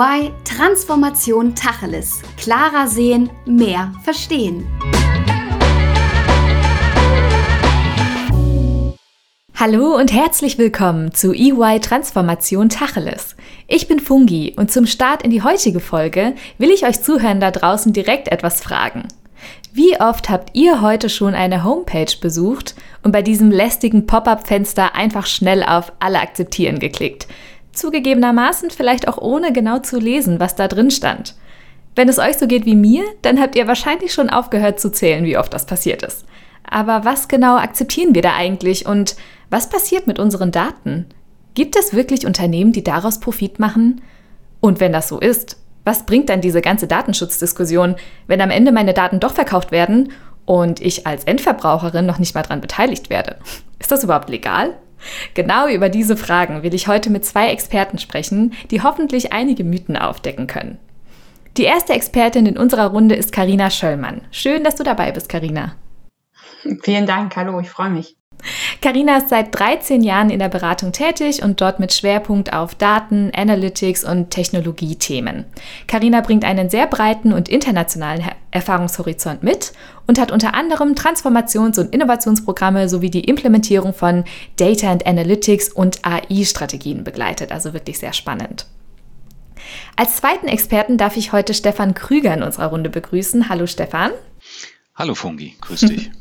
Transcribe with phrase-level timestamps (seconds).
[0.00, 2.22] EY Transformation Tacheles.
[2.38, 4.66] Klarer sehen, mehr verstehen.
[9.54, 13.36] Hallo und herzlich willkommen zu EY Transformation Tacheles.
[13.66, 17.50] Ich bin Fungi und zum Start in die heutige Folge will ich euch Zuhören da
[17.50, 19.06] draußen direkt etwas fragen.
[19.74, 25.26] Wie oft habt ihr heute schon eine Homepage besucht und bei diesem lästigen Pop-up-Fenster einfach
[25.26, 27.26] schnell auf Alle akzeptieren geklickt?
[27.80, 31.34] Zugegebenermaßen vielleicht auch ohne genau zu lesen, was da drin stand.
[31.96, 35.24] Wenn es euch so geht wie mir, dann habt ihr wahrscheinlich schon aufgehört zu zählen,
[35.24, 36.24] wie oft das passiert ist.
[36.62, 39.16] Aber was genau akzeptieren wir da eigentlich und
[39.48, 41.06] was passiert mit unseren Daten?
[41.54, 44.02] Gibt es wirklich Unternehmen, die daraus Profit machen?
[44.60, 48.92] Und wenn das so ist, was bringt dann diese ganze Datenschutzdiskussion, wenn am Ende meine
[48.94, 50.12] Daten doch verkauft werden
[50.44, 53.36] und ich als Endverbraucherin noch nicht mal daran beteiligt werde?
[53.78, 54.76] Ist das überhaupt legal?
[55.34, 59.96] Genau über diese Fragen will ich heute mit zwei Experten sprechen, die hoffentlich einige Mythen
[59.96, 60.78] aufdecken können.
[61.56, 64.22] Die erste Expertin in unserer Runde ist Karina Schöllmann.
[64.30, 65.74] Schön, dass du dabei bist, Karina.
[66.82, 68.19] Vielen Dank, hallo, ich freue mich.
[68.80, 73.30] Carina ist seit 13 Jahren in der Beratung tätig und dort mit Schwerpunkt auf Daten,
[73.34, 75.44] Analytics und Technologiethemen.
[75.86, 79.72] Carina bringt einen sehr breiten und internationalen Erfahrungshorizont mit
[80.06, 84.24] und hat unter anderem Transformations- und Innovationsprogramme sowie die Implementierung von
[84.56, 87.52] Data and Analytics und AI-Strategien begleitet.
[87.52, 88.66] Also wirklich sehr spannend.
[89.96, 93.48] Als zweiten Experten darf ich heute Stefan Krüger in unserer Runde begrüßen.
[93.48, 94.12] Hallo Stefan.
[94.94, 96.10] Hallo Fungi, grüß dich.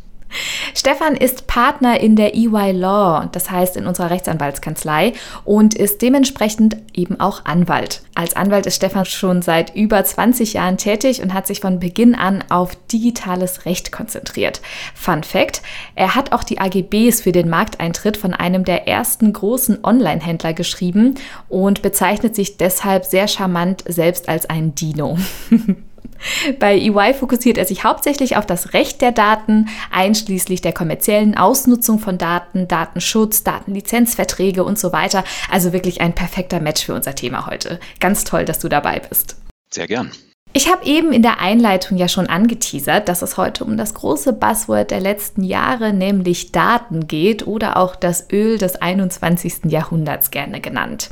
[0.74, 5.14] Stefan ist Partner in der EY Law, das heißt in unserer Rechtsanwaltskanzlei
[5.44, 8.02] und ist dementsprechend eben auch Anwalt.
[8.16, 12.16] Als Anwalt ist Stefan schon seit über 20 Jahren tätig und hat sich von Beginn
[12.16, 14.62] an auf digitales Recht konzentriert.
[14.94, 15.62] Fun Fact,
[15.96, 21.16] er hat auch die AGBs für den Markteintritt von einem der ersten großen Online-Händler geschrieben
[21.48, 25.18] und bezeichnet sich deshalb sehr charmant selbst als ein Dino.
[26.60, 32.00] Bei EY fokussiert er sich hauptsächlich auf das Recht der Daten, einschließlich der kommerziellen Ausnutzung
[32.00, 35.24] von Daten, Datenschutz, Datenlizenzverträge und so weiter.
[35.50, 37.80] Also wirklich ein perfekter Match für unser Thema heute.
[38.00, 39.36] Ganz toll, dass du dabei bist.
[39.72, 40.12] Sehr gern.
[40.52, 44.34] Ich habe eben in der Einleitung ja schon angeteasert, dass es heute um das große
[44.34, 49.66] Buzzword der letzten Jahre, nämlich Daten geht oder auch das Öl des 21.
[49.66, 51.12] Jahrhunderts gerne genannt.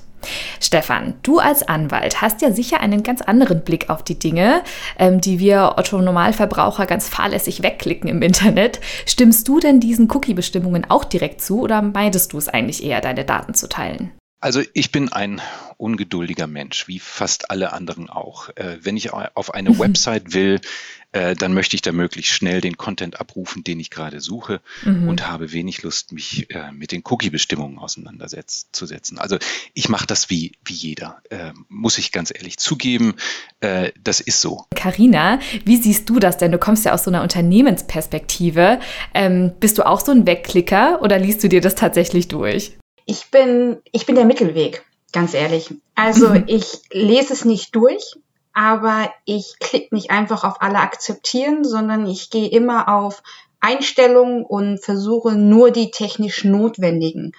[0.60, 4.64] Stefan, du als Anwalt hast ja sicher einen ganz anderen Blick auf die Dinge,
[4.98, 8.80] ähm, die wir Otto Normalverbraucher ganz fahrlässig wegklicken im Internet.
[9.06, 13.26] Stimmst du denn diesen Cookie-Bestimmungen auch direkt zu oder meidest du es eigentlich eher, deine
[13.26, 14.12] Daten zu teilen?
[14.40, 15.42] Also ich bin ein
[15.78, 18.50] ungeduldiger Mensch, wie fast alle anderen auch.
[18.56, 19.80] Äh, wenn ich auf eine mhm.
[19.80, 20.62] Website will,
[21.12, 25.08] äh, dann möchte ich da möglichst schnell den Content abrufen, den ich gerade suche mhm.
[25.08, 29.18] und habe wenig Lust, mich äh, mit den Cookie-Bestimmungen auseinanderzusetzen.
[29.18, 29.38] Also
[29.74, 33.16] ich mache das wie, wie jeder, äh, muss ich ganz ehrlich zugeben.
[33.62, 34.66] Äh, das ist so.
[34.76, 36.52] Carina, wie siehst du das denn?
[36.52, 38.80] Du kommst ja aus so einer Unternehmensperspektive.
[39.14, 42.78] Ähm, bist du auch so ein Wegklicker oder liest du dir das tatsächlich durch?
[43.08, 45.74] Ich bin, ich bin der Mittelweg, ganz ehrlich.
[45.96, 46.44] Also mhm.
[46.48, 48.18] ich lese es nicht durch,
[48.54, 53.24] aber ich klicke nicht einfach auf alle akzeptieren, sondern ich gehe immer auf
[53.60, 57.32] Einstellungen und versuche nur die technisch notwendigen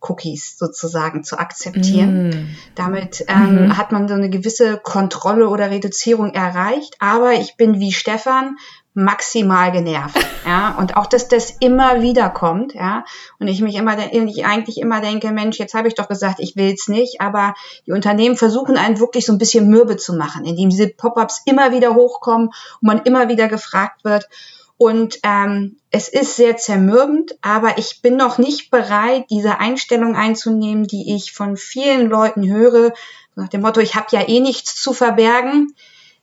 [0.00, 2.28] Cookies sozusagen zu akzeptieren.
[2.28, 2.56] Mm.
[2.74, 3.76] Damit ähm, mhm.
[3.76, 6.96] hat man so eine gewisse Kontrolle oder Reduzierung erreicht.
[7.00, 8.56] Aber ich bin wie Stefan
[8.96, 13.04] maximal genervt, ja, und auch, dass das immer wieder kommt, ja,
[13.38, 16.56] und ich mich immer, ich eigentlich immer denke, Mensch, jetzt habe ich doch gesagt, ich
[16.56, 17.54] will's nicht, aber
[17.86, 21.72] die Unternehmen versuchen einen wirklich so ein bisschen mürbe zu machen, indem diese Pop-ups immer
[21.72, 24.30] wieder hochkommen und man immer wieder gefragt wird
[24.78, 30.86] und ähm, es ist sehr zermürbend, aber ich bin noch nicht bereit, diese Einstellung einzunehmen,
[30.86, 32.92] die ich von vielen Leuten höre,
[33.34, 35.74] nach dem Motto, ich habe ja eh nichts zu verbergen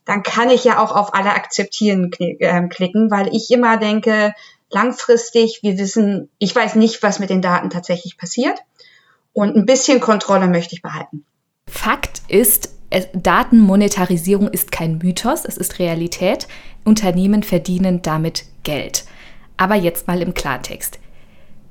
[0.06, 4.34] dann kann ich ja auch auf alle akzeptieren ähm, klicken, weil ich immer denke,
[4.69, 8.59] langfristig, wir wissen, ich weiß nicht, was mit den Daten tatsächlich passiert
[9.31, 11.25] und ein bisschen Kontrolle möchte ich behalten.
[11.68, 12.74] Fakt ist,
[13.13, 16.48] Datenmonetarisierung ist kein Mythos, es ist Realität.
[16.83, 19.06] Unternehmen verdienen damit Geld.
[19.57, 21.00] Aber jetzt mal im Klartext.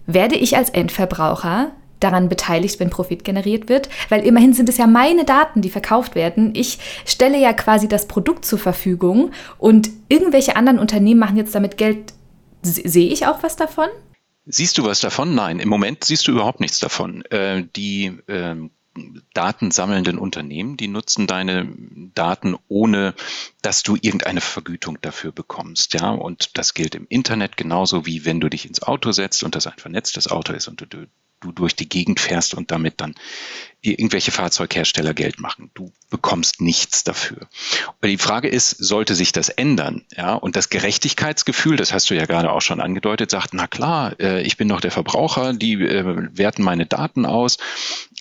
[0.06, 4.86] Werde ich als Endverbraucher daran beteiligt, wenn Profit generiert wird, weil immerhin sind es ja
[4.86, 6.52] meine Daten, die verkauft werden.
[6.54, 11.76] Ich stelle ja quasi das Produkt zur Verfügung und irgendwelche anderen Unternehmen machen jetzt damit
[11.76, 12.12] Geld.
[12.62, 13.88] Sehe ich auch was davon?
[14.46, 15.34] Siehst du was davon?
[15.34, 17.24] Nein, im Moment siehst du überhaupt nichts davon.
[17.26, 18.56] Äh, die äh,
[19.34, 21.72] datensammelnden Unternehmen, die nutzen deine
[22.14, 23.14] Daten, ohne
[23.62, 25.94] dass du irgendeine Vergütung dafür bekommst.
[25.94, 29.54] Ja, und das gilt im Internet genauso wie wenn du dich ins Auto setzt und
[29.54, 31.06] das ein vernetztes Auto ist und du du
[31.50, 33.14] durch die Gegend fährst und damit dann
[33.82, 35.70] irgendwelche Fahrzeughersteller Geld machen.
[35.74, 37.48] Du bekommst nichts dafür.
[37.86, 40.04] Aber die Frage ist, sollte sich das ändern?
[40.16, 44.14] Ja, und das Gerechtigkeitsgefühl, das hast du ja gerade auch schon angedeutet, sagt, na klar,
[44.20, 47.58] äh, ich bin doch der Verbraucher, die äh, werten meine Daten aus,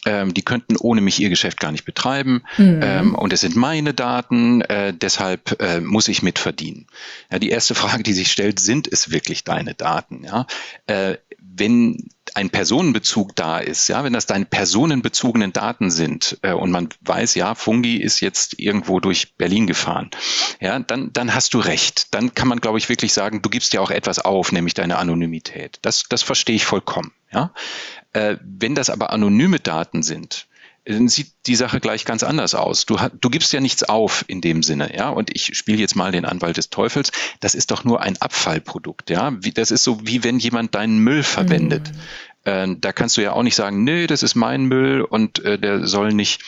[0.05, 2.79] ähm, die könnten ohne mich ihr Geschäft gar nicht betreiben mhm.
[2.81, 5.41] ähm, und es sind meine Daten, äh, deshalb
[5.81, 6.87] muss ich mitverdienen.
[7.31, 10.23] Ja, die erste Frage, die sich stellt, sind es wirklich deine Daten?
[10.23, 10.47] Ja?
[11.41, 16.89] Wenn ein Personenbezug da ist, ja, wenn das deine personenbezogenen Daten sind äh, und man
[17.01, 20.11] weiß, ja, Fungi ist jetzt irgendwo durch Berlin gefahren,
[20.59, 22.13] ja, dann, dann hast du recht.
[22.13, 24.97] Dann kann man, glaube ich, wirklich sagen, du gibst ja auch etwas auf, nämlich deine
[24.97, 25.79] Anonymität.
[25.81, 27.11] Das, das verstehe ich vollkommen.
[27.33, 27.53] Ja.
[28.13, 30.47] Äh, wenn das aber anonyme Daten sind,
[30.85, 32.85] sieht die Sache gleich ganz anders aus.
[32.85, 35.09] Du, du gibst ja nichts auf in dem Sinne, ja.
[35.09, 37.11] Und ich spiele jetzt mal den Anwalt des Teufels.
[37.39, 39.31] Das ist doch nur ein Abfallprodukt, ja.
[39.41, 41.91] Wie, das ist so wie wenn jemand deinen Müll verwendet.
[41.91, 41.99] Mhm.
[42.43, 45.59] Äh, da kannst du ja auch nicht sagen, nee, das ist mein Müll und äh,
[45.59, 46.41] der soll nicht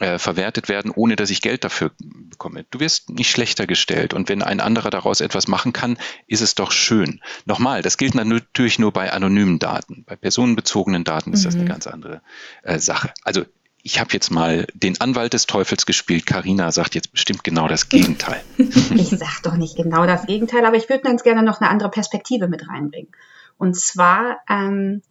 [0.00, 2.64] äh, verwertet werden, ohne dass ich Geld dafür bekomme.
[2.72, 6.56] Du wirst nicht schlechter gestellt und wenn ein anderer daraus etwas machen kann, ist es
[6.56, 7.20] doch schön.
[7.44, 10.02] Nochmal, das gilt natürlich nur bei anonymen Daten.
[10.04, 11.44] Bei personenbezogenen Daten ist mhm.
[11.44, 11.68] das eine mhm.
[11.68, 12.22] ganz andere
[12.64, 13.14] äh, Sache.
[13.22, 13.44] Also
[13.86, 16.26] ich habe jetzt mal den Anwalt des Teufels gespielt.
[16.26, 18.42] Karina sagt jetzt bestimmt genau das Gegenteil.
[18.58, 21.88] ich sage doch nicht genau das Gegenteil, aber ich würde ganz gerne noch eine andere
[21.88, 23.12] Perspektive mit reinbringen.
[23.58, 25.02] Und zwar ähm,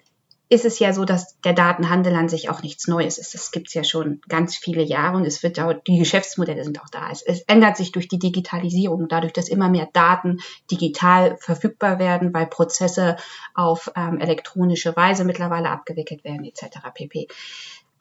[0.49, 3.33] ist es ja so, dass der Datenhandel an sich auch nichts Neues ist.
[3.33, 6.81] Das gibt es ja schon ganz viele Jahre und es wird auch, die Geschäftsmodelle sind
[6.81, 7.09] auch da.
[7.09, 10.39] Es, es, ändert sich durch die Digitalisierung, dadurch, dass immer mehr Daten
[10.69, 13.15] digital verfügbar werden, weil Prozesse
[13.53, 16.77] auf ähm, elektronische Weise mittlerweile abgewickelt werden, etc.
[16.93, 17.29] pp.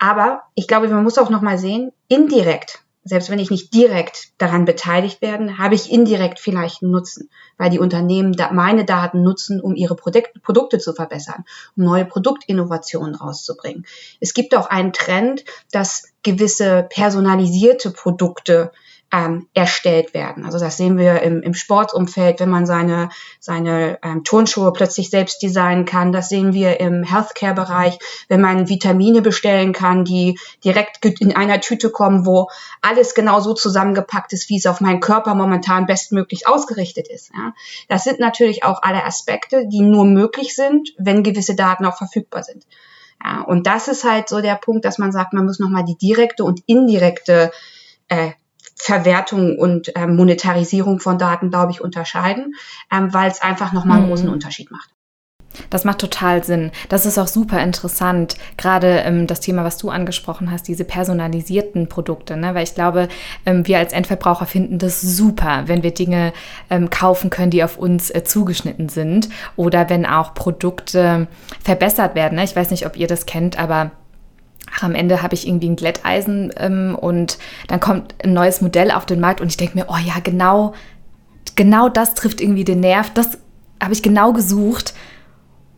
[0.05, 4.67] Aber ich glaube, man muss auch nochmal sehen, indirekt, selbst wenn ich nicht direkt daran
[4.67, 9.75] beteiligt werde, habe ich indirekt vielleicht einen Nutzen, weil die Unternehmen meine Daten nutzen, um
[9.75, 13.87] ihre Produkt, Produkte zu verbessern, um neue Produktinnovationen rauszubringen.
[14.21, 18.73] Es gibt auch einen Trend, dass gewisse personalisierte Produkte
[19.15, 20.45] ähm, erstellt werden.
[20.45, 25.41] Also das sehen wir im, im Sportumfeld, wenn man seine, seine ähm, Turnschuhe plötzlich selbst
[25.41, 26.11] designen kann.
[26.11, 31.91] Das sehen wir im Healthcare-Bereich, wenn man Vitamine bestellen kann, die direkt in einer Tüte
[31.91, 32.49] kommen, wo
[32.83, 37.31] alles genau so zusammengepackt ist, wie es auf meinen Körper momentan bestmöglich ausgerichtet ist.
[37.33, 37.55] Ja.
[37.89, 42.43] Das sind natürlich auch alle Aspekte, die nur möglich sind, wenn gewisse Daten auch verfügbar
[42.43, 42.67] sind.
[43.25, 45.97] Ja, und das ist halt so der Punkt, dass man sagt, man muss nochmal die
[45.97, 47.53] direkte und indirekte
[48.09, 48.33] äh,
[48.77, 52.55] Verwertung und ähm, Monetarisierung von Daten, glaube ich, unterscheiden,
[52.93, 54.11] ähm, weil es einfach nochmal einen mhm.
[54.11, 54.91] großen Unterschied macht.
[55.71, 56.71] Das macht total Sinn.
[56.89, 58.37] Das ist auch super interessant.
[58.57, 62.37] Gerade ähm, das Thema, was du angesprochen hast, diese personalisierten Produkte.
[62.37, 62.55] Ne?
[62.55, 63.09] Weil ich glaube,
[63.47, 66.33] ähm, wir als Endverbraucher finden das super, wenn wir Dinge
[66.71, 69.29] ähm, kaufen können, die auf uns äh, zugeschnitten sind.
[69.57, 71.29] Oder wenn auch Produkte
[71.63, 72.37] verbessert werden.
[72.37, 72.45] Ne?
[72.45, 73.93] Ich weiß nicht, ob ihr das kennt, aber
[74.81, 77.39] am Ende habe ich irgendwie ein Glätteisen ähm, und
[77.69, 80.75] dann kommt ein neues Modell auf den Markt und ich denke mir, oh ja, genau,
[81.55, 83.39] genau das trifft irgendwie den Nerv, das
[83.83, 84.95] habe ich genau gesucht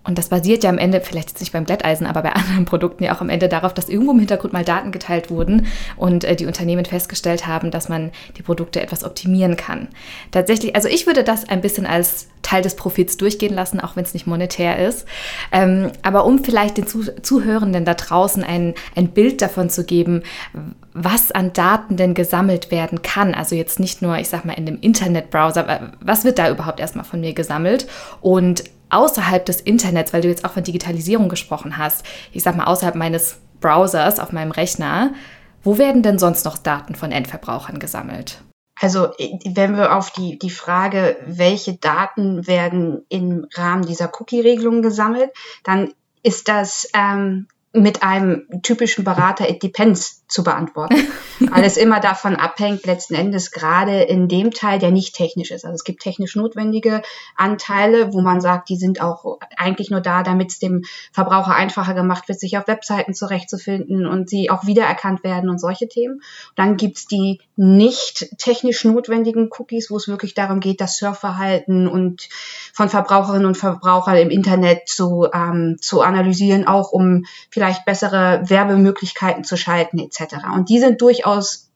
[0.06, 3.04] und das basiert ja am Ende, vielleicht jetzt nicht beim Glätteisen, aber bei anderen Produkten
[3.04, 5.66] ja auch am Ende darauf, dass irgendwo im Hintergrund mal Daten geteilt wurden
[5.96, 9.88] und äh, die Unternehmen festgestellt haben, dass man die Produkte etwas optimieren kann.
[10.30, 14.04] Tatsächlich, also ich würde das ein bisschen als Teil des Profits durchgehen lassen, auch wenn
[14.04, 15.06] es nicht monetär ist.
[15.50, 20.22] Ähm, aber um vielleicht den Zuh Zuhörenden da draußen ein, ein Bild davon zu geben,
[20.92, 23.34] was an Daten denn gesammelt werden kann.
[23.34, 27.04] Also jetzt nicht nur, ich sag mal, in dem Internetbrowser, was wird da überhaupt erstmal
[27.04, 27.88] von mir gesammelt
[28.20, 32.64] und außerhalb des Internets, weil du jetzt auch von Digitalisierung gesprochen hast, ich sag mal
[32.64, 35.12] außerhalb meines Browsers auf meinem Rechner,
[35.62, 38.42] wo werden denn sonst noch Daten von Endverbrauchern gesammelt?
[38.80, 39.08] Also
[39.44, 45.30] wenn wir auf die, die Frage, welche Daten werden im Rahmen dieser Cookie-Regelung gesammelt,
[45.64, 50.96] dann ist das ähm, mit einem typischen Berater It Depends zu beantworten.
[51.52, 55.64] Alles immer davon abhängt, letzten Endes gerade in dem Teil, der nicht technisch ist.
[55.64, 57.02] Also es gibt technisch notwendige
[57.36, 61.94] Anteile, wo man sagt, die sind auch eigentlich nur da, damit es dem Verbraucher einfacher
[61.94, 66.22] gemacht wird, sich auf Webseiten zurechtzufinden und sie auch wiedererkannt werden und solche Themen.
[66.56, 72.28] Dann gibt's die nicht technisch notwendigen Cookies, wo es wirklich darum geht, das Surfverhalten und
[72.72, 79.44] von Verbraucherinnen und Verbrauchern im Internet zu, ähm, zu analysieren, auch um vielleicht bessere Werbemöglichkeiten
[79.44, 80.46] zu schalten etc etc.
[80.54, 81.70] Und die sind durchaus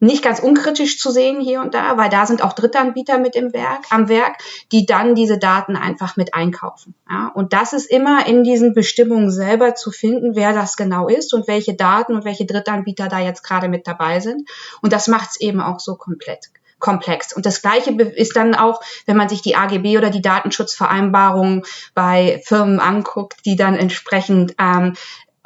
[0.00, 3.52] nicht ganz unkritisch zu sehen hier und da, weil da sind auch Drittanbieter mit im
[3.52, 4.36] Werk, am Werk,
[4.70, 6.94] die dann diese Daten einfach mit einkaufen.
[7.10, 11.34] Ja, und das ist immer in diesen Bestimmungen selber zu finden, wer das genau ist
[11.34, 14.48] und welche Daten und welche Drittanbieter da jetzt gerade mit dabei sind.
[14.82, 17.32] Und das macht es eben auch so komplett komplex.
[17.32, 21.62] Und das Gleiche ist dann auch, wenn man sich die AGB oder die Datenschutzvereinbarungen
[21.94, 24.94] bei Firmen anguckt, die dann entsprechend ähm,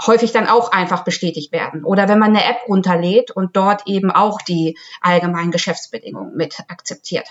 [0.06, 1.84] häufig dann auch einfach bestätigt werden.
[1.84, 7.26] Oder wenn man eine App runterlädt und dort eben auch die allgemeinen Geschäftsbedingungen mit akzeptiert.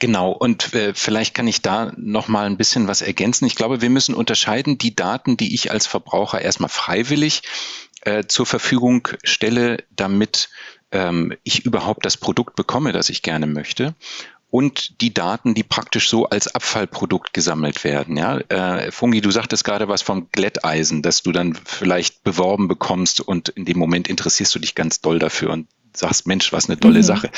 [0.00, 3.46] Genau, und äh, vielleicht kann ich da noch mal ein bisschen was ergänzen.
[3.46, 7.42] Ich glaube, wir müssen unterscheiden die Daten, die ich als Verbraucher erstmal freiwillig
[8.02, 10.48] äh, zur Verfügung stelle, damit
[10.92, 13.94] ähm, ich überhaupt das Produkt bekomme, das ich gerne möchte
[14.56, 18.16] und die Daten, die praktisch so als Abfallprodukt gesammelt werden.
[18.16, 23.20] Ja, äh, Fungi, du sagtest gerade was vom Glätteisen, dass du dann vielleicht beworben bekommst
[23.20, 26.80] und in dem Moment interessierst du dich ganz doll dafür und sagst, Mensch, was eine
[26.80, 27.02] tolle mhm.
[27.02, 27.30] Sache.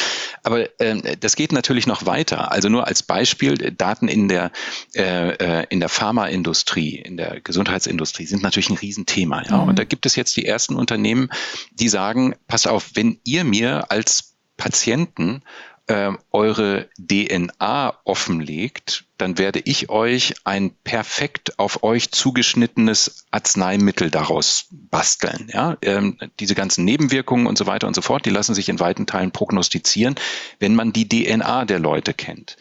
[0.45, 2.53] Aber äh, das geht natürlich noch weiter.
[2.53, 4.53] Also nur als Beispiel, Daten in der,
[4.95, 9.43] äh, äh, in der Pharmaindustrie, in der Gesundheitsindustrie sind natürlich ein Riesenthema.
[9.43, 9.57] Ja?
[9.57, 9.71] Mhm.
[9.71, 11.31] Und da gibt es jetzt die ersten Unternehmen,
[11.73, 15.43] die sagen, pass auf, wenn ihr mir als Patienten
[15.89, 24.67] äh, eure DNA offenlegt, dann werde ich euch ein perfekt auf euch zugeschnittenes Arzneimittel daraus
[24.71, 25.51] basteln.
[25.53, 25.77] Ja?
[25.83, 29.07] Ähm, diese ganzen Nebenwirkungen und so weiter und so fort, die lassen sich in weiten
[29.07, 30.15] Teilen prognostizieren,
[30.61, 32.57] wenn man die DNA der Leute kennt.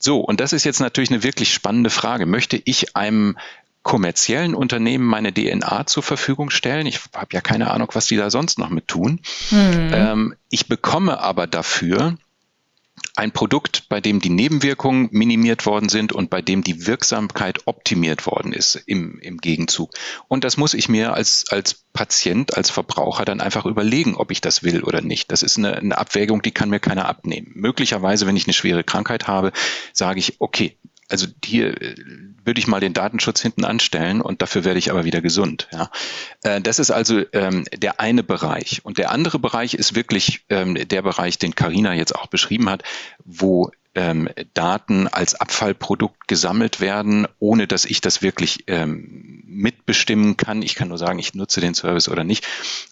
[0.00, 2.26] So, und das ist jetzt natürlich eine wirklich spannende Frage.
[2.26, 3.36] Möchte ich einem
[3.82, 6.86] kommerziellen Unternehmen meine DNA zur Verfügung stellen.
[6.86, 9.20] Ich habe ja keine Ahnung, was die da sonst noch mit tun.
[9.50, 9.90] Hm.
[9.92, 12.16] Ähm, ich bekomme aber dafür
[13.16, 18.26] ein Produkt, bei dem die Nebenwirkungen minimiert worden sind und bei dem die Wirksamkeit optimiert
[18.26, 19.90] worden ist im, im Gegenzug.
[20.28, 24.40] Und das muss ich mir als, als Patient, als Verbraucher dann einfach überlegen, ob ich
[24.40, 25.32] das will oder nicht.
[25.32, 27.50] Das ist eine, eine Abwägung, die kann mir keiner abnehmen.
[27.54, 29.52] Möglicherweise, wenn ich eine schwere Krankheit habe,
[29.92, 30.78] sage ich, okay,
[31.10, 31.94] also hier äh,
[32.50, 35.68] würde ich mal den Datenschutz hinten anstellen und dafür werde ich aber wieder gesund.
[35.72, 35.88] Ja.
[36.42, 38.80] Äh, das ist also ähm, der eine Bereich.
[38.82, 42.82] Und der andere Bereich ist wirklich ähm, der Bereich, den Karina jetzt auch beschrieben hat,
[43.24, 50.62] wo ähm, Daten als Abfallprodukt gesammelt werden, ohne dass ich das wirklich ähm, mitbestimmen kann.
[50.62, 52.46] Ich kann nur sagen, ich nutze den Service oder nicht.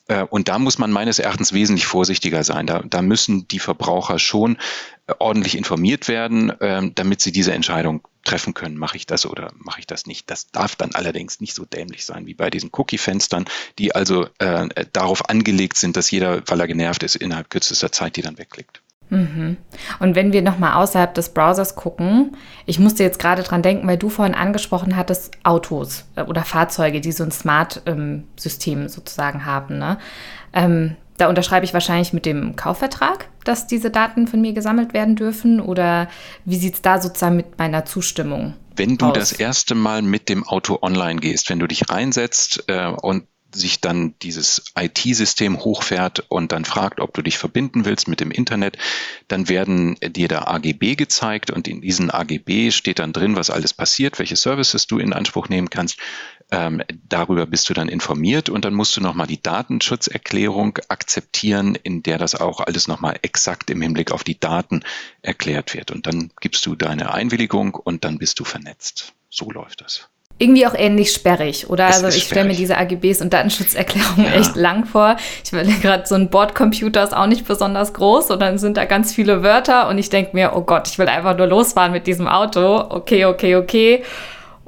[0.07, 2.69] Äh, und da muss man meines Erachtens wesentlich vorsichtiger sein.
[2.69, 4.57] Da, da müssen die Verbraucher schon
[5.09, 9.53] äh, ordentlich informiert werden, äh, damit sie diese Entscheidung treffen können, mache ich das oder
[9.57, 10.31] mache ich das nicht.
[10.31, 13.47] Das darf dann allerdings nicht so dämlich sein wie bei diesen Cookie-Fenstern,
[13.79, 18.17] die also äh, darauf angelegt sind, dass jeder, weil er genervt ist, innerhalb kürzester Zeit
[18.17, 18.83] die dann wegklickt.
[19.11, 19.57] Mhm.
[20.01, 23.97] Und wenn wir nochmal außerhalb des Browsers gucken, ich musste jetzt gerade dran denken, weil
[23.97, 29.79] du vorhin angesprochen hattest, Autos äh, oder Fahrzeuge, die so ein Smart-System ähm, sozusagen haben.
[29.79, 29.99] Ne?
[30.53, 35.17] Ähm, da unterschreibe ich wahrscheinlich mit dem Kaufvertrag, dass diese Daten von mir gesammelt werden
[35.17, 35.61] dürfen.
[35.61, 36.09] Oder
[36.45, 38.55] wie sieht es da sozusagen mit meiner Zustimmung?
[38.77, 39.15] Wenn du aus?
[39.15, 43.81] das erste Mal mit dem Auto online gehst, wenn du dich reinsetzt äh, und sich
[43.81, 48.77] dann dieses IT-System hochfährt und dann fragt, ob du dich verbinden willst mit dem Internet,
[49.27, 53.73] dann werden dir da AGB gezeigt und in diesen AGB steht dann drin, was alles
[53.73, 55.99] passiert, welche Services du in Anspruch nehmen kannst.
[56.51, 62.03] Ähm, darüber bist du dann informiert und dann musst du nochmal die Datenschutzerklärung akzeptieren, in
[62.03, 64.83] der das auch alles nochmal exakt im Hinblick auf die Daten
[65.21, 65.91] erklärt wird.
[65.91, 69.13] Und dann gibst du deine Einwilligung und dann bist du vernetzt.
[69.29, 71.89] So läuft das irgendwie auch ähnlich sperrig, oder?
[71.89, 74.39] Es also ich stelle mir diese AGBs und Datenschutzerklärungen ja.
[74.39, 75.17] echt lang vor.
[75.45, 78.85] Ich will gerade so ein Bordcomputer ist auch nicht besonders groß und dann sind da
[78.85, 82.07] ganz viele Wörter und ich denke mir, oh Gott, ich will einfach nur losfahren mit
[82.07, 82.79] diesem Auto.
[82.89, 84.05] Okay, okay, okay.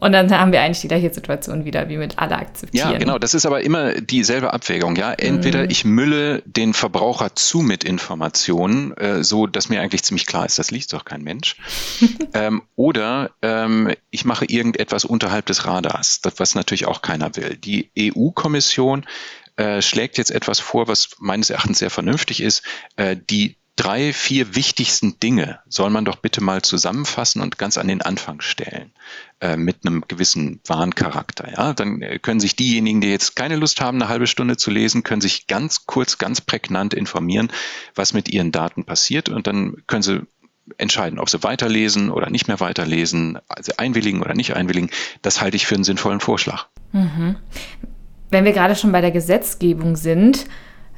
[0.00, 2.92] Und dann haben wir eigentlich die gleiche Situation wieder, wie mit alle akzeptieren.
[2.92, 3.18] Ja, genau.
[3.18, 4.96] Das ist aber immer dieselbe Abwägung.
[4.96, 5.70] Ja, entweder mhm.
[5.70, 10.58] ich mülle den Verbraucher zu mit Informationen, äh, so dass mir eigentlich ziemlich klar ist,
[10.58, 11.56] das liest doch kein Mensch.
[12.34, 17.56] ähm, oder ähm, ich mache irgendetwas unterhalb des Radars, das, was natürlich auch keiner will.
[17.56, 19.04] Die EU-Kommission
[19.56, 22.62] äh, schlägt jetzt etwas vor, was meines Erachtens sehr vernünftig ist.
[22.96, 27.88] Äh, die drei, vier wichtigsten Dinge soll man doch bitte mal zusammenfassen und ganz an
[27.88, 28.92] den Anfang stellen
[29.40, 31.50] äh, mit einem gewissen Warncharakter.
[31.50, 34.70] Ja, dann äh, können sich diejenigen, die jetzt keine Lust haben, eine halbe Stunde zu
[34.70, 37.50] lesen, können sich ganz kurz, ganz prägnant informieren,
[37.94, 40.20] was mit ihren Daten passiert und dann können sie
[40.76, 44.90] entscheiden, ob sie weiterlesen oder nicht mehr weiterlesen, also einwilligen oder nicht einwilligen.
[45.22, 46.66] Das halte ich für einen sinnvollen Vorschlag.
[46.92, 47.36] Mhm.
[48.30, 50.46] Wenn wir gerade schon bei der Gesetzgebung sind,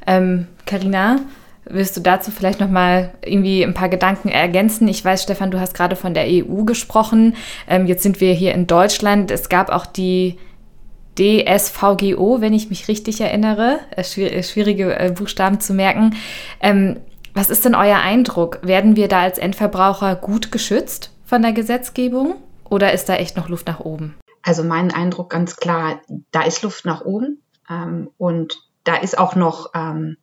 [0.05, 1.25] Karina, ähm,
[1.65, 4.87] Willst du dazu vielleicht noch mal irgendwie ein paar Gedanken ergänzen?
[4.87, 7.35] Ich weiß, Stefan, du hast gerade von der EU gesprochen.
[7.67, 9.31] Ähm, jetzt sind wir hier in Deutschland.
[9.31, 10.37] Es gab auch die
[11.17, 13.79] DSVGO, wenn ich mich richtig erinnere.
[13.91, 16.15] Äh, schwierige äh, Buchstaben zu merken.
[16.59, 16.97] Ähm,
[17.33, 18.59] was ist denn euer Eindruck?
[18.61, 22.35] Werden wir da als Endverbraucher gut geschützt von der Gesetzgebung
[22.69, 24.15] oder ist da echt noch Luft nach oben?
[24.43, 26.01] Also mein Eindruck ganz klar,
[26.31, 30.17] da ist Luft nach oben ähm, und da ist auch noch ähm,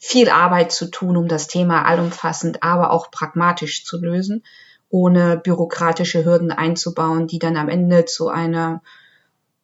[0.00, 4.42] viel Arbeit zu tun, um das Thema allumfassend, aber auch pragmatisch zu lösen,
[4.88, 8.82] ohne bürokratische Hürden einzubauen, die dann am Ende zu einer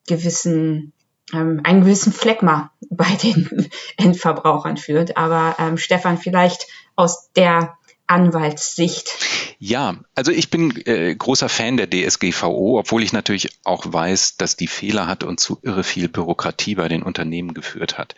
[0.06, 0.92] gewissen
[1.32, 5.16] ähm, einen gewissen Fleckma bei den Endverbrauchern führt.
[5.16, 9.10] Aber ähm, Stefan, vielleicht aus der Anwaltssicht.
[9.58, 14.56] Ja, also ich bin äh, großer Fan der DSGVO, obwohl ich natürlich auch weiß, dass
[14.56, 18.14] die Fehler hat und zu irre viel Bürokratie bei den Unternehmen geführt hat.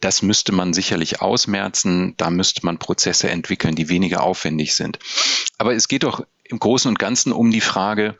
[0.00, 4.98] Das müsste man sicherlich ausmerzen, da müsste man Prozesse entwickeln, die weniger aufwendig sind.
[5.58, 8.16] Aber es geht doch im Großen und Ganzen um die Frage,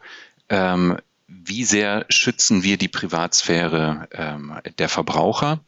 [0.49, 0.97] ähm,
[1.27, 5.61] wie sehr schützen wir die Privatsphäre ähm, der Verbraucher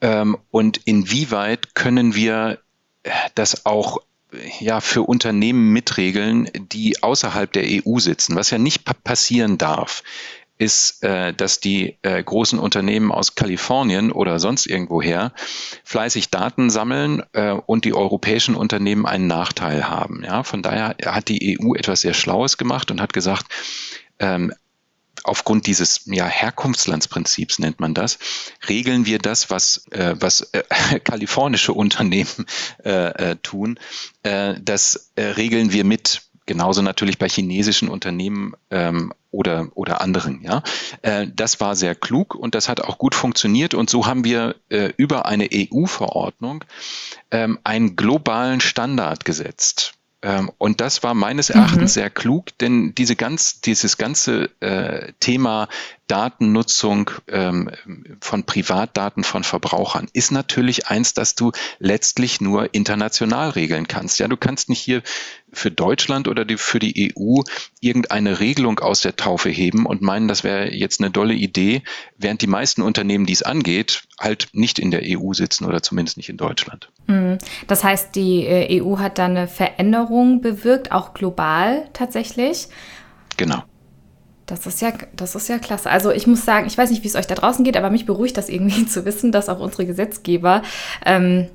[0.00, 2.58] ähm, und inwieweit können wir
[3.34, 3.98] das auch
[4.60, 10.02] ja, für Unternehmen mitregeln, die außerhalb der EU sitzen, was ja nicht pa passieren darf
[10.58, 15.32] ist, äh, dass die äh, großen Unternehmen aus Kalifornien oder sonst irgendwoher
[15.84, 20.24] fleißig Daten sammeln äh, und die europäischen Unternehmen einen Nachteil haben.
[20.24, 23.46] Ja, von daher hat die EU etwas sehr Schlaues gemacht und hat gesagt,
[24.18, 24.52] ähm,
[25.28, 28.18] aufgrund dieses ja, Herkunftslandsprinzips nennt man das,
[28.68, 30.62] regeln wir das, was, äh, was äh,
[31.04, 32.46] kalifornische Unternehmen
[32.84, 33.78] äh, äh, tun,
[34.22, 36.22] äh, das äh, regeln wir mit.
[36.46, 40.40] Genauso natürlich bei chinesischen Unternehmen ähm, oder, oder anderen.
[40.40, 40.62] Ja,
[41.26, 43.74] das war sehr klug und das hat auch gut funktioniert.
[43.74, 44.54] Und so haben wir
[44.96, 46.64] über eine EU-Verordnung
[47.30, 49.97] ähm, einen globalen Standard gesetzt
[50.58, 52.00] und das war meines Erachtens mhm.
[52.00, 55.68] sehr klug, denn diese ganz, dieses ganze äh, Thema
[56.08, 57.70] Datennutzung ähm,
[58.20, 64.18] von Privatdaten von Verbrauchern ist natürlich eins, das du letztlich nur international regeln kannst.
[64.18, 65.02] Ja, du kannst nicht hier
[65.52, 67.42] für Deutschland oder die, für die EU
[67.80, 71.82] irgendeine Regelung aus der Taufe heben und meinen, das wäre jetzt eine dolle Idee,
[72.16, 76.16] während die meisten Unternehmen, die es angeht, halt nicht in der EU sitzen oder zumindest
[76.16, 76.90] nicht in Deutschland.
[77.06, 77.38] Hm.
[77.66, 82.68] Das heißt, die äh, EU hat da eine Veränderung bewirkt, auch global tatsächlich.
[83.36, 83.62] Genau.
[84.48, 85.90] Das ist ja, das ist ja klasse.
[85.90, 88.06] Also ich muss sagen, ich weiß nicht, wie es euch da draußen geht, aber mich
[88.06, 90.62] beruhigt das irgendwie zu wissen, dass auch unsere Gesetzgeber
[91.04, 91.48] ähm,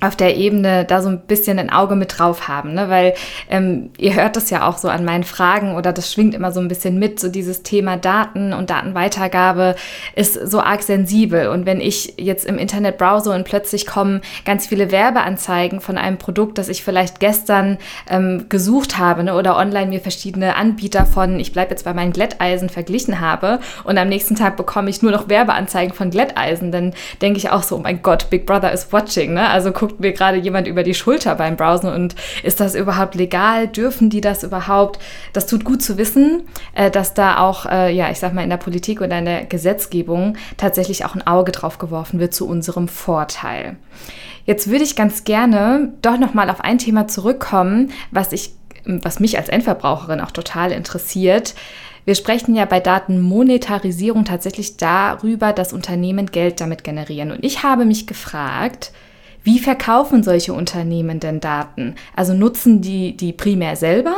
[0.00, 2.88] auf der Ebene da so ein bisschen ein Auge mit drauf haben, ne?
[2.88, 3.14] weil
[3.50, 6.60] ähm, ihr hört das ja auch so an meinen Fragen oder das schwingt immer so
[6.60, 9.76] ein bisschen mit, so dieses Thema Daten und Datenweitergabe
[10.14, 14.66] ist so arg sensibel und wenn ich jetzt im Internet browse und plötzlich kommen ganz
[14.66, 17.76] viele Werbeanzeigen von einem Produkt, das ich vielleicht gestern
[18.08, 19.34] ähm, gesucht habe ne?
[19.34, 23.98] oder online mir verschiedene Anbieter von, ich bleibe jetzt bei meinen Glätteisen verglichen habe und
[23.98, 27.76] am nächsten Tag bekomme ich nur noch Werbeanzeigen von Glätteisen, dann denke ich auch so,
[27.76, 29.50] oh mein Gott, Big Brother is watching, ne?
[29.50, 33.16] also guck guckt mir gerade jemand über die Schulter beim Browsen und ist das überhaupt
[33.16, 33.66] legal?
[33.66, 35.00] Dürfen die das überhaupt?
[35.32, 36.42] Das tut gut zu wissen,
[36.74, 39.44] äh, dass da auch, äh, ja, ich sag mal, in der Politik oder in der
[39.46, 43.76] Gesetzgebung tatsächlich auch ein Auge drauf geworfen wird zu unserem Vorteil.
[44.46, 48.52] Jetzt würde ich ganz gerne doch nochmal auf ein Thema zurückkommen, was ich,
[48.84, 51.54] was mich als Endverbraucherin auch total interessiert.
[52.04, 57.32] Wir sprechen ja bei Datenmonetarisierung tatsächlich darüber, dass Unternehmen Geld damit generieren.
[57.32, 58.92] Und ich habe mich gefragt,
[59.42, 61.94] wie verkaufen solche Unternehmen denn Daten?
[62.14, 64.16] Also nutzen die die primär selber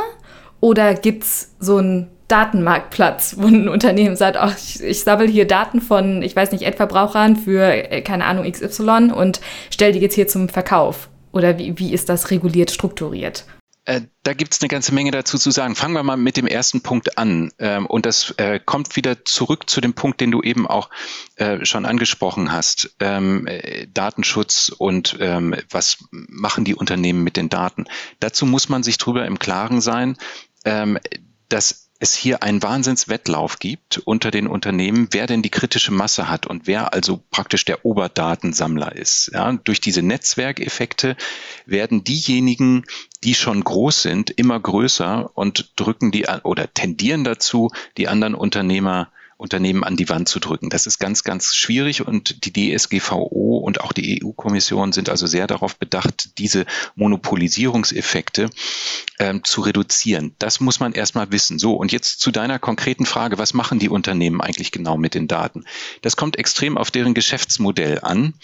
[0.59, 5.45] oder gibt es so einen Datenmarktplatz, wo ein Unternehmen sagt, ach, ich, ich sammle hier
[5.45, 10.15] Daten von, ich weiß nicht, Endverbrauchern für, äh, keine Ahnung, XY und stelle die jetzt
[10.15, 11.09] hier zum Verkauf?
[11.31, 13.45] Oder wie, wie ist das reguliert strukturiert?
[13.85, 15.75] Äh, da gibt es eine ganze Menge dazu zu sagen.
[15.75, 17.51] Fangen wir mal mit dem ersten Punkt an.
[17.59, 20.89] Ähm, und das äh, kommt wieder zurück zu dem Punkt, den du eben auch
[21.35, 22.95] äh, schon angesprochen hast.
[22.99, 23.47] Ähm,
[23.93, 27.85] Datenschutz und ähm, was machen die Unternehmen mit den Daten.
[28.19, 30.17] Dazu muss man sich drüber im Klaren sein,
[31.49, 36.45] dass es hier einen Wahnsinnswettlauf gibt unter den Unternehmen, wer denn die kritische Masse hat
[36.45, 39.31] und wer also praktisch der Oberdatensammler ist.
[39.33, 41.15] Ja, durch diese Netzwerkeffekte
[41.65, 42.83] werden diejenigen,
[43.23, 49.09] die schon groß sind, immer größer und drücken die oder tendieren dazu, die anderen Unternehmer
[49.43, 50.69] Unternehmen an die Wand zu drücken.
[50.69, 55.47] Das ist ganz, ganz schwierig und die DSGVO und auch die EU-Kommission sind also sehr
[55.47, 58.49] darauf bedacht, diese Monopolisierungseffekte
[59.19, 60.33] ähm, zu reduzieren.
[60.39, 61.59] Das muss man erstmal wissen.
[61.59, 65.27] So, und jetzt zu deiner konkreten Frage, was machen die Unternehmen eigentlich genau mit den
[65.27, 65.65] Daten?
[66.01, 68.35] Das kommt extrem auf deren Geschäftsmodell an.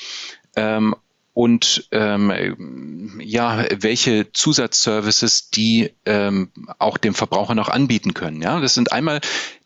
[0.58, 0.96] Ähm,
[1.34, 8.42] und ähm, ja, welche Zusatzservices die ähm, auch dem Verbraucher noch anbieten können.
[8.42, 9.22] Ja, das sind einmal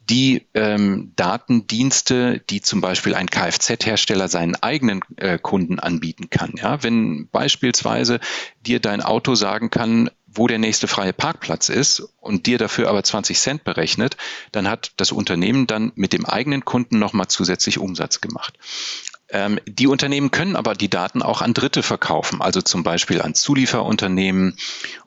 [0.09, 6.53] die ähm, Datendienste, die zum Beispiel ein Kfz-Hersteller seinen eigenen äh, Kunden anbieten kann.
[6.57, 8.19] Ja, wenn beispielsweise
[8.65, 13.03] dir dein Auto sagen kann, wo der nächste freie Parkplatz ist und dir dafür aber
[13.03, 14.17] 20 Cent berechnet,
[14.51, 18.57] dann hat das Unternehmen dann mit dem eigenen Kunden nochmal zusätzlich Umsatz gemacht.
[19.33, 23.33] Ähm, die Unternehmen können aber die Daten auch an Dritte verkaufen, also zum Beispiel an
[23.33, 24.55] Zulieferunternehmen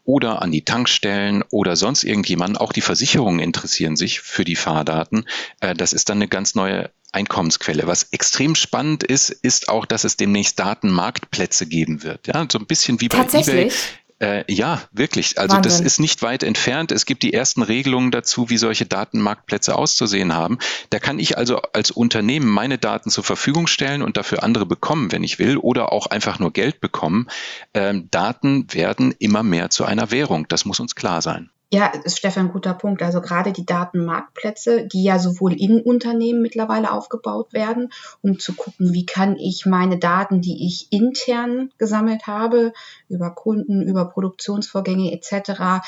[0.04, 2.56] oder an die Tankstellen oder sonst irgendjemanden.
[2.56, 5.26] Auch die Versicherungen interessieren sich für die Fahrdaten.
[5.60, 7.86] Äh, das ist dann eine ganz neue Einkommensquelle.
[7.86, 12.26] Was extrem spannend ist, ist auch, dass es demnächst Datenmarktplätze geben wird.
[12.26, 13.70] Ja, so ein bisschen wie bei eBay.
[14.18, 15.38] Äh, ja, wirklich.
[15.38, 15.70] Also Wahnsinn.
[15.70, 16.90] das ist nicht weit entfernt.
[16.90, 20.58] Es gibt die ersten Regelungen dazu, wie solche Datenmarktplätze auszusehen haben.
[20.88, 25.12] Da kann ich also als Unternehmen meine Daten zur Verfügung stellen und dafür andere bekommen,
[25.12, 27.28] wenn ich will, oder auch einfach nur Geld bekommen.
[27.74, 30.48] Ähm, Daten werden immer mehr zu einer Währung.
[30.48, 31.50] Das muss uns klar sein.
[31.72, 33.02] Ja, ist Stefan ein guter Punkt.
[33.02, 38.92] Also gerade die Datenmarktplätze, die ja sowohl in Unternehmen mittlerweile aufgebaut werden, um zu gucken,
[38.92, 42.72] wie kann ich meine Daten, die ich intern gesammelt habe,
[43.08, 45.84] über Kunden, über Produktionsvorgänge etc.,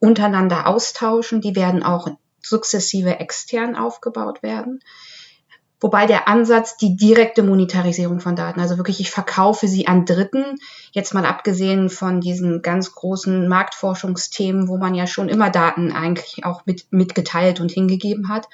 [0.00, 1.40] untereinander austauschen.
[1.40, 2.08] Die werden auch
[2.42, 4.80] sukzessive extern aufgebaut werden.
[5.78, 10.56] Wobei der Ansatz die direkte Monetarisierung von Daten, also wirklich ich verkaufe sie an Dritten,
[10.92, 16.46] jetzt mal abgesehen von diesen ganz großen Marktforschungsthemen, wo man ja schon immer Daten eigentlich
[16.46, 18.48] auch mit, mitgeteilt und hingegeben hat,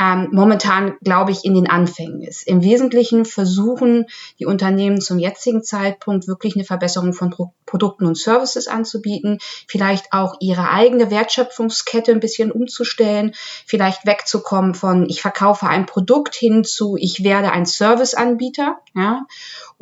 [0.00, 2.46] ähm, momentan, glaube ich, in den Anfängen ist.
[2.46, 4.06] Im Wesentlichen versuchen
[4.38, 10.12] die Unternehmen zum jetzigen Zeitpunkt wirklich eine Verbesserung von Pro Produkten und Services anzubieten, vielleicht
[10.12, 13.32] auch ihre eigene Wertschöpfungskette ein bisschen umzustellen,
[13.64, 19.24] vielleicht wegzukommen von ich verkaufe ein Produkt hin zu ich werde ein Serviceanbieter, ja,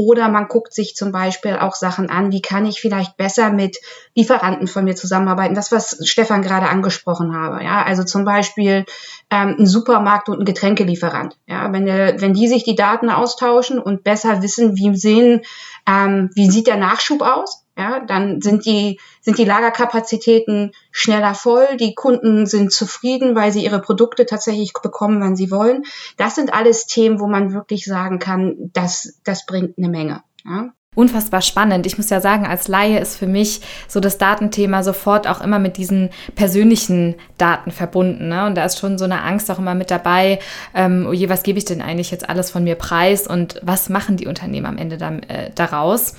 [0.01, 3.79] oder man guckt sich zum Beispiel auch Sachen an, wie kann ich vielleicht besser mit
[4.15, 5.57] Lieferanten von mir zusammenarbeiten.
[5.57, 7.65] Das, was Stefan gerade angesprochen habe.
[7.65, 8.85] Ja, also zum Beispiel
[9.29, 11.37] ähm, ein Supermarkt und ein Getränkelieferant.
[11.47, 15.43] Ja, wenn, der, wenn die sich die Daten austauschen und besser wissen, wie sehen,
[15.87, 21.77] ähm, wie sieht der Nachschub aus, ja, dann sind die, sind die Lagerkapazitäten schneller voll,
[21.79, 25.85] die Kunden sind zufrieden, weil sie ihre Produkte tatsächlich bekommen, wann sie wollen.
[26.17, 30.23] Das sind alles Themen, wo man wirklich sagen kann, das, das bringt eine Menge.
[30.45, 31.87] Ja unfassbar spannend.
[31.87, 35.61] Ich muss ja sagen, als Laie ist für mich so das Datenthema sofort auch immer
[35.61, 38.29] mit diesen persönlichen Daten verbunden.
[38.29, 38.47] Ne?
[38.47, 40.41] Und da ist schon so eine Angst auch immer mit dabei,
[40.75, 43.89] ähm, oh je, was gebe ich denn eigentlich jetzt alles von mir preis und was
[43.89, 46.17] machen die Unternehmen am Ende dann, äh, daraus?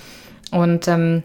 [0.51, 1.23] Und ähm,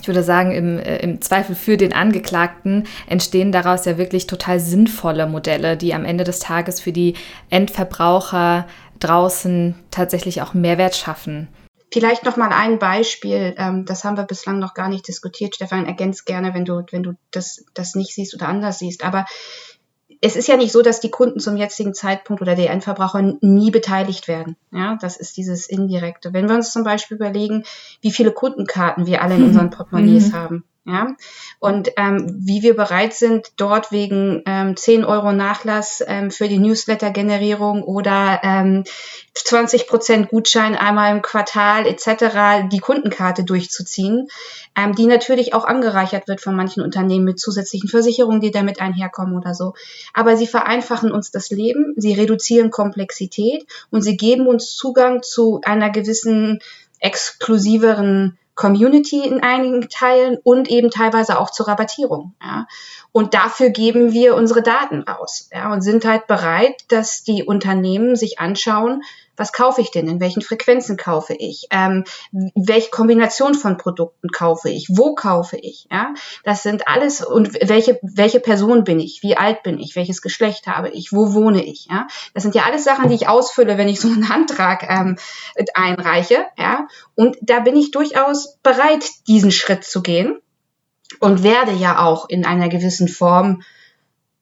[0.00, 4.60] ich würde sagen, im, äh, im Zweifel für den Angeklagten entstehen daraus ja wirklich total
[4.60, 7.14] sinnvolle Modelle, die am Ende des Tages für die
[7.50, 8.68] Endverbraucher
[9.00, 11.48] draußen tatsächlich auch Mehrwert schaffen.
[11.90, 15.54] Vielleicht noch mal ein Beispiel, ähm, das haben wir bislang noch gar nicht diskutiert.
[15.54, 19.04] Stefan, ergänzt gerne, wenn du, wenn du das, das nicht siehst oder anders siehst.
[19.04, 19.24] Aber
[20.20, 23.70] es ist ja nicht so, dass die Kunden zum jetzigen Zeitpunkt oder der Endverbraucher nie
[23.70, 24.56] beteiligt werden.
[24.70, 26.32] Ja, das ist dieses Indirekte.
[26.32, 27.64] Wenn wir uns zum Beispiel überlegen,
[28.00, 30.32] wie viele Kundenkarten wir alle in unseren Portemonnaies mhm.
[30.32, 30.64] haben.
[30.90, 31.16] Ja,
[31.58, 36.58] und ähm, wie wir bereit sind, dort wegen ähm, 10 Euro Nachlass ähm, für die
[36.58, 38.84] Newsletter-Generierung oder ähm,
[39.34, 42.70] 20 Prozent Gutschein einmal im Quartal etc.
[42.72, 44.28] die Kundenkarte durchzuziehen,
[44.74, 49.36] ähm, die natürlich auch angereichert wird von manchen Unternehmen mit zusätzlichen Versicherungen, die damit einherkommen
[49.36, 49.74] oder so.
[50.14, 55.60] Aber sie vereinfachen uns das Leben, sie reduzieren Komplexität und sie geben uns Zugang zu
[55.64, 56.60] einer gewissen
[56.98, 62.34] exklusiveren Community in einigen Teilen und eben teilweise auch zur Rabattierung.
[62.42, 62.66] Ja.
[63.18, 68.14] Und dafür geben wir unsere Daten aus ja, und sind halt bereit, dass die Unternehmen
[68.14, 69.02] sich anschauen,
[69.36, 74.70] was kaufe ich denn, in welchen Frequenzen kaufe ich, ähm, welche Kombination von Produkten kaufe
[74.70, 79.36] ich, wo kaufe ich, ja, das sind alles und welche welche Person bin ich, wie
[79.36, 82.84] alt bin ich, welches Geschlecht habe ich, wo wohne ich, ja, das sind ja alles
[82.84, 85.18] Sachen, die ich ausfülle, wenn ich so einen Antrag ähm,
[85.74, 90.40] einreiche, ja, und da bin ich durchaus bereit, diesen Schritt zu gehen
[91.20, 93.62] und werde ja auch in einer gewissen Form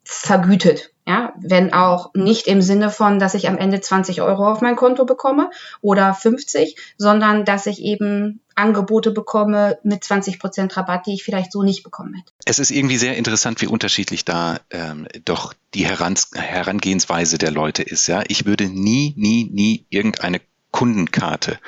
[0.05, 0.93] vergütet.
[1.09, 4.75] Ja, wenn auch nicht im Sinne von, dass ich am Ende 20 Euro auf mein
[4.75, 5.51] Konto bekomme
[5.81, 11.53] oder 50, sondern dass ich eben Angebote bekomme mit 20 Prozent Rabatt, die ich vielleicht
[11.53, 12.33] so nicht bekommen hätte.
[12.45, 17.85] Es ist irgendwie sehr interessant, wie unterschiedlich da ähm, doch die Herans Herangehensweise der Leute
[17.85, 18.09] ist.
[18.09, 20.41] Ja, ich würde nie, nie, nie irgendeine
[20.73, 21.59] Kundenkarte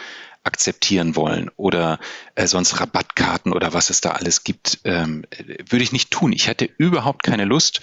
[0.48, 2.00] akzeptieren wollen oder
[2.34, 5.26] äh, sonst Rabattkarten oder was es da alles gibt, ähm,
[5.68, 6.32] würde ich nicht tun.
[6.32, 7.82] Ich hätte überhaupt keine Lust,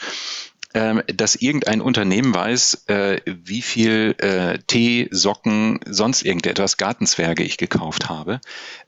[0.76, 7.56] ähm, dass irgendein Unternehmen weiß, äh, wie viel äh, Tee, Socken, sonst irgendetwas Gartenzwerge ich
[7.56, 8.42] gekauft habe.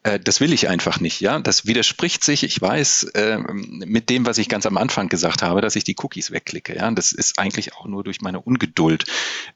[0.03, 1.21] Äh, das will ich einfach nicht.
[1.21, 2.43] Ja, das widerspricht sich.
[2.43, 5.95] Ich weiß äh, mit dem, was ich ganz am Anfang gesagt habe, dass ich die
[5.97, 6.75] Cookies wegklicke.
[6.75, 9.05] Ja, das ist eigentlich auch nur durch meine Ungeduld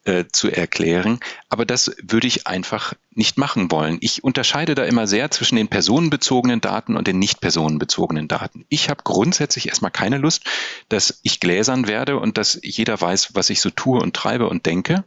[0.06, 1.20] äh, zu erklären.
[1.50, 3.98] Aber das würde ich einfach nicht machen wollen.
[4.02, 8.66] Ich unterscheide da immer sehr zwischen den personenbezogenen Daten und den nicht personenbezogenen Daten.
[8.70, 10.46] Ich habe grundsätzlich erstmal keine Lust,
[10.90, 14.66] dass ich gläsern werde und dass jeder weiß, was ich so tue und treibe und
[14.66, 15.04] denke.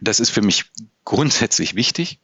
[0.00, 0.66] Das ist für mich
[1.04, 2.18] grundsätzlich wichtig.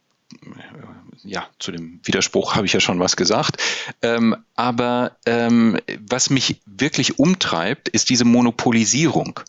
[1.23, 3.61] ja, zu dem Widerspruch habe ich ja schon was gesagt.
[4.01, 9.41] Ähm, aber ähm, was mich wirklich umtreibt, ist diese Monopolisierung.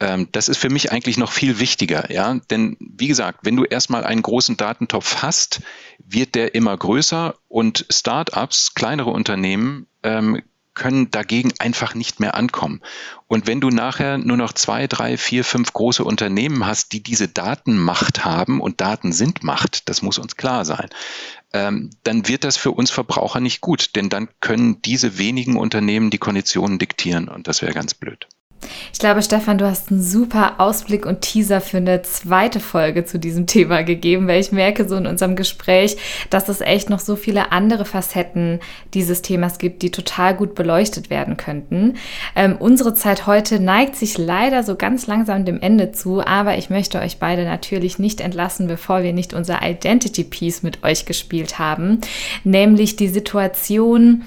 [0.00, 2.34] Ähm, das ist für mich eigentlich noch viel wichtiger, ja.
[2.50, 5.60] Denn wie gesagt, wenn du erstmal einen großen Datentopf hast,
[5.98, 10.42] wird der immer größer und Startups, kleinere Unternehmen, ähm,
[10.78, 12.80] können dagegen einfach nicht mehr ankommen.
[13.26, 17.26] Und wenn du nachher nur noch zwei, drei, vier, fünf große Unternehmen hast, die diese
[17.26, 20.88] Datenmacht haben und Daten sind Macht, das muss uns klar sein,
[21.52, 26.10] ähm, dann wird das für uns Verbraucher nicht gut, denn dann können diese wenigen Unternehmen
[26.10, 28.28] die Konditionen diktieren und das wäre ganz blöd.
[28.92, 33.18] Ich glaube, Stefan, du hast einen super Ausblick und Teaser für eine zweite Folge zu
[33.18, 35.96] diesem Thema gegeben, weil ich merke so in unserem Gespräch,
[36.30, 38.60] dass es echt noch so viele andere Facetten
[38.94, 41.94] dieses Themas gibt, die total gut beleuchtet werden könnten.
[42.34, 46.70] Ähm, unsere Zeit heute neigt sich leider so ganz langsam dem Ende zu, aber ich
[46.70, 51.58] möchte euch beide natürlich nicht entlassen, bevor wir nicht unser Identity Piece mit euch gespielt
[51.58, 52.00] haben,
[52.44, 54.24] nämlich die Situation,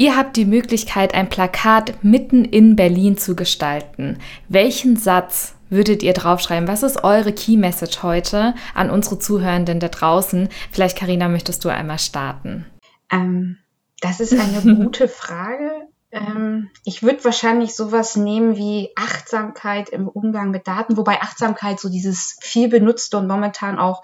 [0.00, 4.16] Ihr habt die Möglichkeit, ein Plakat mitten in Berlin zu gestalten.
[4.48, 6.68] Welchen Satz würdet ihr draufschreiben?
[6.68, 10.48] Was ist eure Key Message heute an unsere Zuhörenden da draußen?
[10.72, 12.64] Vielleicht, Karina, möchtest du einmal starten?
[13.12, 13.58] Ähm,
[14.00, 15.70] das ist eine gute Frage.
[16.12, 21.90] Ähm, ich würde wahrscheinlich sowas nehmen wie Achtsamkeit im Umgang mit Daten, wobei Achtsamkeit so
[21.90, 24.00] dieses viel benutzte und momentan auch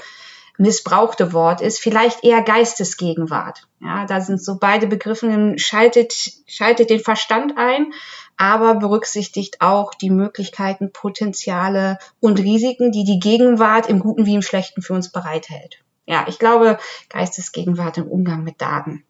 [0.59, 3.67] missbrauchte Wort ist, vielleicht eher Geistesgegenwart.
[3.81, 6.15] Ja, da sind so beide Begriffe, schaltet,
[6.47, 7.93] schaltet den Verstand ein,
[8.37, 14.43] aber berücksichtigt auch die Möglichkeiten, Potenziale und Risiken, die die Gegenwart im Guten wie im
[14.43, 15.79] Schlechten für uns bereithält.
[16.07, 19.05] Ja, ich glaube, Geistesgegenwart im Umgang mit Daten.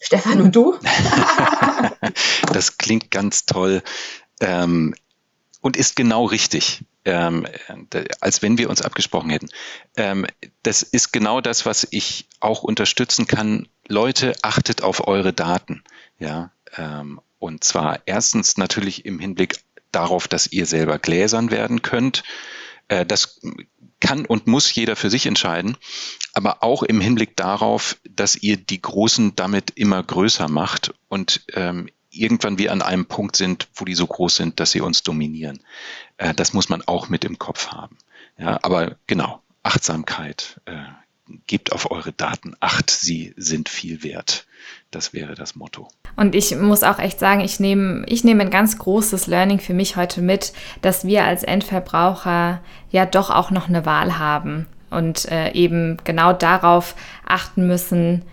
[0.00, 0.78] Stefan und du?
[2.52, 3.82] das klingt ganz toll
[4.40, 4.94] ähm,
[5.60, 7.46] und ist genau richtig ähm,
[8.20, 9.48] als wenn wir uns abgesprochen hätten.
[9.96, 10.26] Ähm,
[10.62, 13.68] das ist genau das, was ich auch unterstützen kann.
[13.88, 15.82] Leute, achtet auf eure Daten.
[16.18, 19.56] Ja, ähm, und zwar erstens natürlich im Hinblick
[19.90, 22.22] darauf, dass ihr selber gläsern werden könnt.
[22.88, 23.40] Äh, das
[23.98, 25.76] kann und muss jeder für sich entscheiden,
[26.32, 31.88] aber auch im Hinblick darauf, dass ihr die Großen damit immer größer macht und ähm,
[32.10, 35.60] irgendwann wir an einem Punkt sind, wo die so groß sind, dass sie uns dominieren.
[36.16, 37.96] Äh, das muss man auch mit im Kopf haben.
[38.38, 40.60] Ja, aber genau, Achtsamkeit.
[40.64, 40.82] Äh,
[41.46, 44.46] gebt auf eure Daten Acht, sie sind viel wert.
[44.90, 45.88] Das wäre das Motto.
[46.16, 49.74] Und ich muss auch echt sagen, ich nehme ich nehme ein ganz großes Learning für
[49.74, 55.26] mich heute mit, dass wir als Endverbraucher ja doch auch noch eine Wahl haben und
[55.26, 58.24] äh, eben genau darauf achten müssen,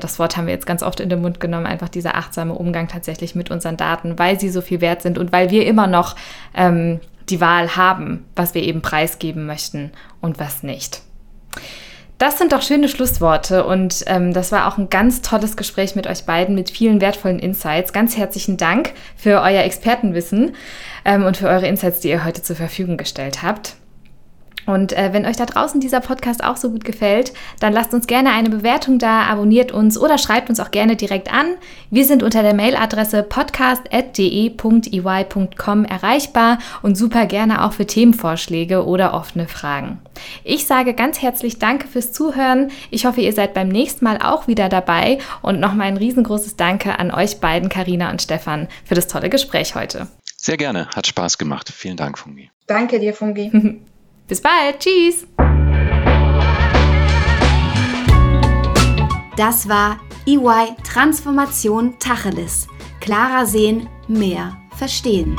[0.00, 2.88] das Wort haben wir jetzt ganz oft in den Mund genommen, einfach dieser achtsame Umgang
[2.88, 6.16] tatsächlich mit unseren Daten, weil sie so viel wert sind und weil wir immer noch
[6.54, 11.02] ähm, die Wahl haben, was wir eben preisgeben möchten und was nicht.
[12.18, 16.06] Das sind doch schöne Schlussworte und ähm, das war auch ein ganz tolles Gespräch mit
[16.06, 17.92] euch beiden mit vielen wertvollen Insights.
[17.92, 20.54] Ganz herzlichen Dank für euer Expertenwissen
[21.04, 23.76] ähm, und für eure Insights, die ihr heute zur Verfügung gestellt habt.
[24.66, 28.06] Und äh, wenn euch da draußen dieser Podcast auch so gut gefällt, dann lasst uns
[28.06, 31.46] gerne eine Bewertung da, abonniert uns oder schreibt uns auch gerne direkt an.
[31.90, 39.46] Wir sind unter der Mailadresse podcast.de.ey.com erreichbar und super gerne auch für Themenvorschläge oder offene
[39.46, 40.00] Fragen.
[40.44, 42.70] Ich sage ganz herzlich Danke fürs Zuhören.
[42.90, 46.98] Ich hoffe, ihr seid beim nächsten Mal auch wieder dabei und nochmal ein riesengroßes Danke
[46.98, 50.08] an euch beiden, Karina und Stefan, für das tolle Gespräch heute.
[50.36, 51.72] Sehr gerne, hat Spaß gemacht.
[51.74, 52.50] Vielen Dank, Fungi.
[52.66, 53.80] Danke dir, Fungi.
[54.28, 54.80] Bis bald.
[54.80, 55.26] Tschüss.
[59.36, 62.66] Das war EY Transformation Tacheles.
[63.00, 65.38] Klarer sehen, mehr verstehen.